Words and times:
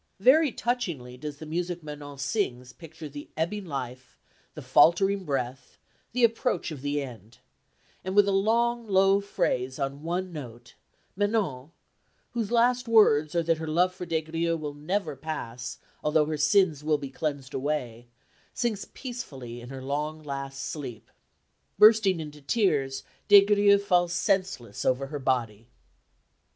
Very 0.19 0.51
touchingly 0.51 1.15
does 1.15 1.37
the 1.37 1.45
music 1.45 1.83
Manon 1.83 2.17
sings 2.17 2.73
picture 2.73 3.07
the 3.07 3.29
ebbing 3.37 3.65
life, 3.65 4.17
the 4.55 4.61
faltering 4.63 5.25
breath, 5.25 5.77
the 6.11 6.23
approach 6.23 6.71
of 6.71 6.81
the 6.81 7.03
end; 7.03 7.37
and, 8.03 8.15
with 8.15 8.27
a 8.27 8.31
long, 8.31 8.87
low 8.87 9.19
phrase 9.21 9.77
on 9.77 10.01
one 10.01 10.33
note, 10.33 10.73
Manon, 11.15 11.69
whose 12.31 12.49
last 12.51 12.87
words 12.87 13.35
are 13.35 13.43
that 13.43 13.59
her 13.59 13.67
love 13.67 13.93
for 13.93 14.07
Des 14.07 14.23
Grieux 14.23 14.57
will 14.57 14.73
never 14.73 15.15
pass 15.15 15.77
although 16.03 16.25
her 16.25 16.35
sins 16.35 16.83
will 16.83 16.97
be 16.97 17.11
cleansed 17.11 17.53
away, 17.53 18.07
sinks 18.55 18.87
peacefully 18.95 19.61
in 19.61 19.69
her 19.69 19.83
long 19.83 20.23
last 20.23 20.65
sleep. 20.65 21.11
Bursting 21.77 22.19
into 22.19 22.41
tears 22.41 23.03
Des 23.27 23.45
Grieux 23.45 23.77
falls 23.77 24.13
senseless 24.13 24.83
over 24.83 25.05
her 25.05 25.19
body. 25.19 25.67